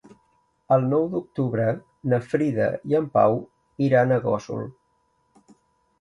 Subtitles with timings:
[0.75, 1.67] El nou d'octubre
[2.13, 3.39] na Frida i en Pau
[3.89, 4.69] iran a Gósol.